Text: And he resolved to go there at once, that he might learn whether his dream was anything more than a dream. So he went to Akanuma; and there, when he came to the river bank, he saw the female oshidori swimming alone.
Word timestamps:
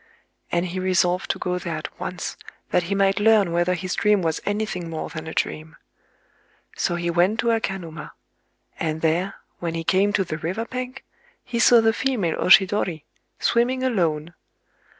And 0.51 0.65
he 0.65 0.79
resolved 0.79 1.29
to 1.29 1.37
go 1.37 1.59
there 1.59 1.77
at 1.77 1.99
once, 1.99 2.35
that 2.71 2.81
he 2.89 2.95
might 2.95 3.19
learn 3.19 3.51
whether 3.51 3.75
his 3.75 3.93
dream 3.93 4.23
was 4.23 4.41
anything 4.47 4.89
more 4.89 5.09
than 5.11 5.27
a 5.27 5.33
dream. 5.35 5.75
So 6.75 6.95
he 6.95 7.11
went 7.11 7.39
to 7.41 7.49
Akanuma; 7.51 8.09
and 8.79 9.01
there, 9.01 9.35
when 9.59 9.75
he 9.75 9.83
came 9.83 10.11
to 10.13 10.23
the 10.23 10.39
river 10.39 10.65
bank, 10.65 11.05
he 11.43 11.59
saw 11.59 11.81
the 11.81 11.93
female 11.93 12.37
oshidori 12.37 13.03
swimming 13.39 13.83
alone. 13.83 14.33